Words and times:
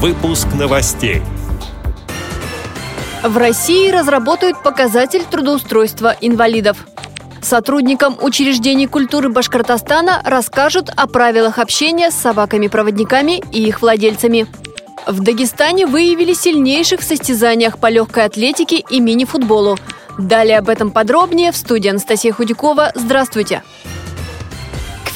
Выпуск 0.00 0.46
новостей. 0.56 1.22
В 3.24 3.36
России 3.36 3.90
разработают 3.90 4.62
показатель 4.62 5.24
трудоустройства 5.28 6.14
инвалидов. 6.20 6.86
Сотрудникам 7.42 8.16
учреждений 8.22 8.86
культуры 8.86 9.28
Башкортостана 9.28 10.22
расскажут 10.24 10.88
о 10.94 11.08
правилах 11.08 11.58
общения 11.58 12.12
с 12.12 12.14
собаками-проводниками 12.14 13.42
и 13.50 13.66
их 13.66 13.82
владельцами. 13.82 14.46
В 15.08 15.20
Дагестане 15.20 15.86
выявили 15.86 16.32
сильнейших 16.32 17.00
в 17.00 17.04
состязаниях 17.04 17.80
по 17.80 17.90
легкой 17.90 18.26
атлетике 18.26 18.84
и 18.88 19.00
мини-футболу. 19.00 19.78
Далее 20.16 20.58
об 20.58 20.68
этом 20.68 20.92
подробнее 20.92 21.50
в 21.50 21.56
студии 21.56 21.88
Анастасия 21.88 22.32
Худякова. 22.32 22.92
Здравствуйте! 22.94 23.64
К 23.84 23.87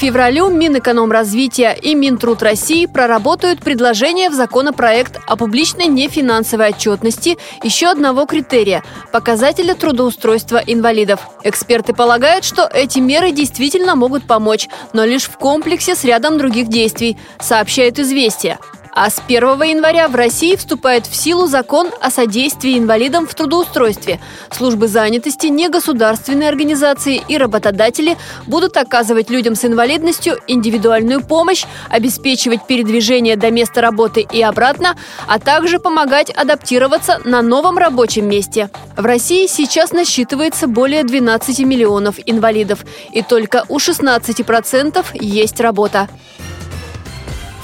февралю 0.03 0.49
Минэкономразвития 0.49 1.71
и 1.71 1.95
Минтруд 1.95 2.43
России 2.43 2.87
проработают 2.87 3.61
предложение 3.61 4.29
в 4.29 4.33
законопроект 4.33 5.17
о 5.27 5.37
публичной 5.37 5.85
нефинансовой 5.85 6.71
отчетности 6.71 7.37
еще 7.63 7.87
одного 7.87 8.25
критерия– 8.25 8.83
показателя 9.13 9.75
трудоустройства 9.75 10.57
инвалидов. 10.57 11.21
Эксперты 11.45 11.93
полагают, 11.93 12.43
что 12.43 12.63
эти 12.63 12.99
меры 12.99 13.31
действительно 13.31 13.95
могут 13.95 14.27
помочь, 14.27 14.67
но 14.91 15.05
лишь 15.05 15.23
в 15.23 15.37
комплексе 15.37 15.95
с 15.95 16.03
рядом 16.03 16.37
других 16.37 16.67
действий, 16.67 17.17
сообщает 17.39 17.97
«Известия». 17.97 18.59
А 18.95 19.09
с 19.09 19.19
1 19.25 19.41
января 19.63 20.07
в 20.07 20.15
России 20.15 20.55
вступает 20.55 21.07
в 21.07 21.15
силу 21.15 21.47
закон 21.47 21.89
о 21.99 22.11
содействии 22.11 22.77
инвалидам 22.77 23.25
в 23.25 23.33
трудоустройстве. 23.33 24.19
Службы 24.51 24.87
занятости, 24.87 25.47
негосударственные 25.47 26.47
организации 26.47 27.19
и 27.27 27.37
работодатели 27.37 28.17
будут 28.45 28.77
оказывать 28.77 29.31
людям 29.31 29.55
с 29.55 29.65
инвалидностью 29.65 30.37
индивидуальную 30.47 31.21
помощь, 31.21 31.65
обеспечивать 31.89 32.67
передвижение 32.67 33.35
до 33.35 33.49
места 33.49 33.81
работы 33.81 34.21
и 34.21 34.43
обратно, 34.43 34.95
а 35.27 35.39
также 35.39 35.79
помогать 35.79 36.29
адаптироваться 36.29 37.19
на 37.25 37.41
новом 37.41 37.79
рабочем 37.79 38.29
месте. 38.29 38.69
В 38.95 39.05
России 39.05 39.47
сейчас 39.47 39.91
насчитывается 39.91 40.67
более 40.67 41.03
12 41.03 41.59
миллионов 41.61 42.17
инвалидов, 42.27 42.85
и 43.11 43.23
только 43.23 43.65
у 43.69 43.79
16% 43.79 45.03
есть 45.19 45.59
работа. 45.59 46.07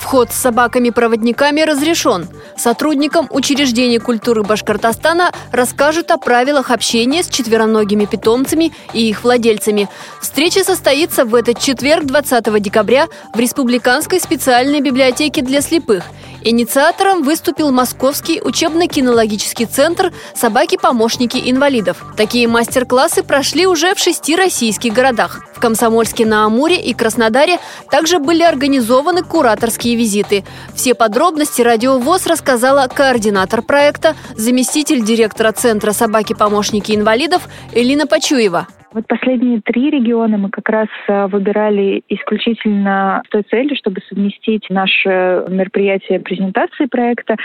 Вход 0.09 0.31
с 0.31 0.37
собаками-проводниками 0.37 1.61
разрешен. 1.61 2.27
Сотрудникам 2.59 3.27
учреждений 3.31 3.99
культуры 3.99 4.43
Башкортостана 4.43 5.31
расскажут 5.53 6.11
о 6.11 6.17
правилах 6.17 6.71
общения 6.71 7.23
с 7.23 7.29
четвероногими 7.29 8.03
питомцами 8.03 8.73
и 8.93 9.09
их 9.09 9.23
владельцами. 9.23 9.87
Встреча 10.21 10.65
состоится 10.65 11.23
в 11.23 11.35
этот 11.35 11.59
четверг, 11.59 12.03
20 12.03 12.61
декабря, 12.61 13.07
в 13.33 13.39
Республиканской 13.39 14.19
специальной 14.19 14.81
библиотеке 14.81 15.41
для 15.41 15.61
слепых– 15.61 16.03
Инициатором 16.41 17.23
выступил 17.23 17.69
Московский 17.71 18.41
учебно-кинологический 18.41 19.65
центр 19.65 20.13
«Собаки-помощники 20.33 21.41
инвалидов». 21.43 22.05
Такие 22.15 22.47
мастер-классы 22.47 23.23
прошли 23.23 23.67
уже 23.67 23.93
в 23.93 23.99
шести 23.99 24.37
российских 24.37 24.93
городах. 24.93 25.41
В 25.53 25.59
Комсомольске-на-Амуре 25.59 26.81
и 26.81 26.93
Краснодаре 26.93 27.59
также 27.91 28.19
были 28.19 28.43
организованы 28.43 29.21
кураторские 29.21 29.97
визиты. 29.97 30.45
Все 30.73 30.95
подробности 30.95 31.61
«Радио 31.61 31.99
ВОЗ» 31.99 32.27
рассказала 32.49 32.87
координатор 32.87 33.61
проекта, 33.61 34.15
заместитель 34.35 35.05
директора 35.05 35.51
Центра 35.51 35.91
«Собаки-помощники 35.93 36.95
инвалидов» 36.95 37.47
Элина 37.73 38.07
Почуева. 38.07 38.67
Вот 38.91 39.05
последние 39.07 39.61
три 39.61 39.91
региона 39.91 40.37
мы 40.37 40.49
как 40.49 40.67
раз 40.67 40.87
э, 41.07 41.27
выбирали 41.27 42.01
исключительно 42.09 43.21
с 43.27 43.29
той 43.29 43.43
целью, 43.43 43.75
чтобы 43.75 44.01
совместить 44.09 44.67
наше 44.69 45.45
мероприятие 45.47 46.19
презентации 46.19 46.87
проекта 46.87 47.35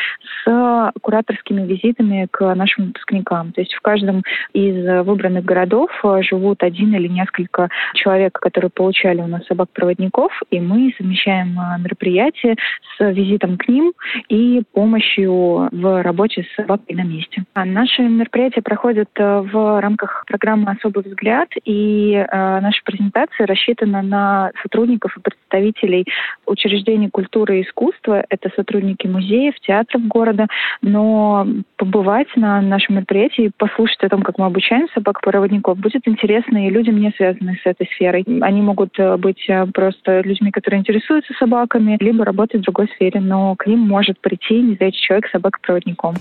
с 0.45 0.93
кураторскими 1.03 1.67
визитами 1.67 2.29
к 2.31 2.55
нашим 2.55 2.87
выпускникам. 2.87 3.53
То 3.53 3.61
есть 3.61 3.75
в 3.75 3.83
каждом 3.83 4.23
из 4.55 5.05
выбранных 5.05 5.45
городов 5.45 5.91
э, 6.03 6.23
живут 6.23 6.63
один 6.63 6.95
или 6.95 7.09
несколько 7.09 7.69
человек, 7.93 8.39
которые 8.41 8.71
получали 8.71 9.21
у 9.21 9.27
нас 9.27 9.45
собак-проводников, 9.47 10.33
и 10.51 10.61
мы 10.61 10.95
совмещаем 10.97 11.59
э, 11.59 11.79
мероприятие 11.79 12.57
с 12.97 13.11
визитом 13.13 13.59
к 13.59 13.69
ним 13.69 13.93
и 14.31 14.63
помощью 14.73 15.69
в 15.71 16.03
работе 16.03 16.45
с 16.45 16.55
собакой 16.55 16.97
на 16.97 17.03
месте. 17.03 17.45
А 17.53 17.67
наши 17.67 18.01
мероприятия 18.01 18.63
проходят 18.63 19.11
в 19.15 19.81
рамках 19.81 20.25
программы 20.27 20.71
«Особый 20.71 21.05
взгляд», 21.05 21.34
взгляд, 21.35 21.49
и 21.65 22.15
э, 22.15 22.61
наша 22.61 22.81
презентация 22.85 23.47
рассчитана 23.47 24.03
на 24.03 24.51
сотрудников 24.63 25.17
и 25.17 25.21
представителей 25.21 26.07
учреждений 26.47 27.11
культуры 27.11 27.59
и 27.59 27.63
искусства. 27.63 28.25
Это 28.29 28.51
сотрудники 28.57 29.07
музеев, 29.07 29.55
театров 29.61 30.07
города. 30.07 30.47
Но 30.83 31.47
побывать 31.77 32.29
на 32.37 32.61
нашем 32.61 32.97
мероприятии, 32.97 33.51
послушать 33.57 34.03
о 34.03 34.09
том, 34.09 34.23
как 34.23 34.39
мы 34.39 34.47
обучаем 34.47 34.89
собак-проводников, 34.95 35.79
будет 35.79 36.07
интересно 36.07 36.67
и 36.67 36.71
людям, 36.71 36.99
не 36.99 37.11
связанным 37.17 37.57
с 37.57 37.67
этой 37.67 37.87
сферой. 37.95 38.25
Они 38.41 38.63
могут 38.63 38.99
э, 38.99 39.17
быть 39.17 39.45
э, 39.49 39.67
просто 39.73 40.21
людьми, 40.21 40.51
которые 40.51 40.81
интересуются 40.81 41.33
собаками, 41.35 41.97
либо 42.01 42.25
работать 42.25 42.61
в 42.61 42.65
другой 42.65 42.89
сфере, 42.95 43.21
но 43.21 43.55
к 43.57 43.67
ним 43.67 43.81
может 43.81 44.21
прийти 44.21 44.61
незрячий 44.61 45.01
человек 45.01 45.29
собак-проводником. 45.31 46.15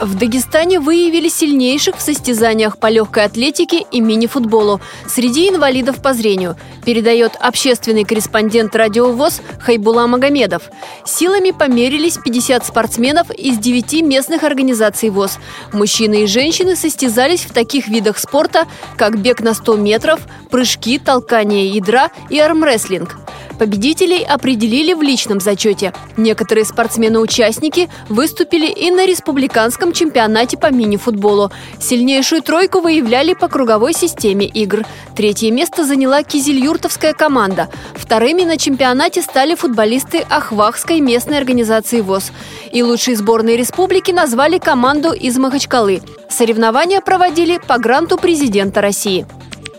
В 0.00 0.14
Дагестане 0.14 0.78
выявили 0.78 1.28
сильнейших 1.28 1.96
в 1.96 2.00
состязаниях 2.00 2.78
по 2.78 2.86
легкой 2.86 3.24
атлетике 3.24 3.84
и 3.90 4.00
мини-футболу 4.00 4.80
среди 5.08 5.48
инвалидов 5.48 6.00
по 6.00 6.14
зрению, 6.14 6.56
передает 6.84 7.34
общественный 7.40 8.04
корреспондент 8.04 8.76
Радио 8.76 9.10
ВОЗ 9.10 9.40
Хайбула 9.58 10.06
Магомедов. 10.06 10.70
Силами 11.04 11.50
померились 11.50 12.16
50 12.16 12.64
спортсменов 12.64 13.30
из 13.32 13.58
9 13.58 14.02
местных 14.02 14.44
организаций 14.44 15.10
ВОЗ. 15.10 15.38
Мужчины 15.72 16.22
и 16.22 16.26
женщины 16.26 16.76
состязались 16.76 17.40
в 17.40 17.52
таких 17.52 17.88
видах 17.88 18.18
спорта, 18.18 18.68
как 18.96 19.20
бег 19.20 19.40
на 19.40 19.52
100 19.52 19.76
метров, 19.78 20.20
прыжки, 20.48 21.00
толкание 21.00 21.68
ядра 21.68 22.10
и 22.30 22.38
армрестлинг. 22.38 23.16
Победителей 23.58 24.22
определили 24.22 24.94
в 24.94 25.02
личном 25.02 25.40
зачете. 25.40 25.92
Некоторые 26.16 26.64
спортсмены-участники 26.64 27.90
выступили 28.08 28.66
и 28.70 28.90
на 28.90 29.04
республиканском 29.04 29.92
чемпионате 29.92 30.56
по 30.56 30.70
мини-футболу. 30.70 31.50
Сильнейшую 31.80 32.42
тройку 32.42 32.80
выявляли 32.80 33.34
по 33.34 33.48
круговой 33.48 33.94
системе 33.94 34.46
игр. 34.46 34.84
Третье 35.16 35.50
место 35.50 35.84
заняла 35.84 36.22
кизельюртовская 36.22 37.14
команда. 37.14 37.68
Вторыми 37.94 38.42
на 38.42 38.58
чемпионате 38.58 39.22
стали 39.22 39.56
футболисты 39.56 40.24
Ахвахской 40.30 41.00
местной 41.00 41.38
организации 41.38 42.00
ВОЗ. 42.00 42.30
И 42.70 42.82
лучшей 42.82 43.16
сборной 43.16 43.56
республики 43.56 44.12
назвали 44.12 44.58
команду 44.58 45.12
из 45.12 45.36
Махачкалы. 45.36 46.00
Соревнования 46.28 47.00
проводили 47.00 47.58
по 47.58 47.78
гранту 47.78 48.18
президента 48.18 48.80
России. 48.80 49.26